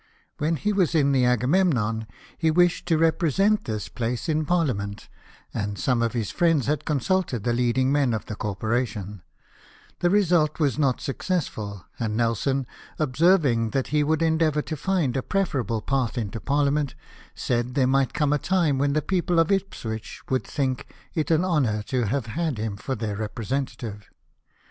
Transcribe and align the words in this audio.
When 0.39 0.55
he 0.55 0.73
was 0.73 0.95
in 0.95 1.11
the 1.11 1.25
AgameTnnon 1.25 2.07
he 2.35 2.49
wished 2.49 2.87
to 2.87 2.97
represent 2.97 3.65
this 3.65 3.87
place 3.87 4.27
in 4.27 4.45
Parliament, 4.47 5.07
and 5.53 5.77
some 5.77 6.01
of 6.01 6.13
his 6.13 6.31
friends 6.31 6.65
had 6.65 6.85
consulted 6.85 7.43
the 7.43 7.53
leading 7.53 7.91
men 7.91 8.15
of 8.15 8.25
the 8.25 8.35
corporation; 8.35 9.21
the 9.99 10.09
result 10.09 10.59
was 10.59 10.79
not 10.79 11.01
successful, 11.01 11.85
and 11.99 12.17
Nelson, 12.17 12.65
observing 12.97 13.69
that 13.77 13.89
he 13.89 14.03
would 14.03 14.23
endeavour 14.23 14.63
to 14.63 14.75
find 14.75 15.15
a 15.15 15.21
preferable 15.21 15.83
path 15.83 16.17
into 16.17 16.39
Parliament, 16.39 16.95
said 17.35 17.75
there 17.75 17.85
might 17.85 18.11
come 18.15 18.33
a 18.33 18.39
time 18.39 18.79
when 18.79 18.93
the 18.93 19.03
people 19.03 19.37
of 19.37 19.51
Ipswich 19.51 20.23
would 20.29 20.45
think 20.47 20.91
it 21.13 21.29
an 21.29 21.45
honour 21.45 21.83
to 21.89 22.05
have 22.07 22.25
had 22.25 22.57
him 22.57 22.75
for 22.75 22.95
their 22.95 23.15
representative. 23.17 24.09